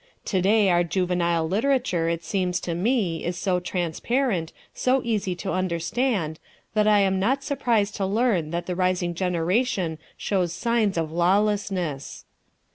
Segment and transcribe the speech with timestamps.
[0.25, 5.51] To day our juvenile literature, it seems to me, is so transparent, so easy to
[5.51, 6.39] understand,
[6.73, 12.25] that I am not surprised to learn that the rising generation shows signs of lawlessness.